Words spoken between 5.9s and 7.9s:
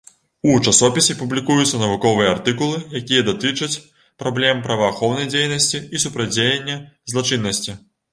і супрацьдзеяння злачыннасці.